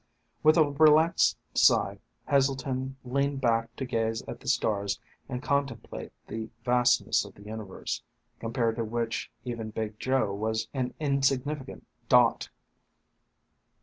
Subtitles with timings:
[0.41, 6.49] With a relaxed sigh, Heselton leaned back to gaze at the stars and contemplate the
[6.63, 8.01] vastness of the universe,
[8.39, 12.49] compared to which even Big Joe was an insignificant dot.